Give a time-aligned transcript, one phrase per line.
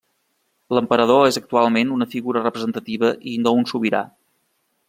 [0.77, 4.05] L'emperador és actualment una figura representativa i no un sobirà.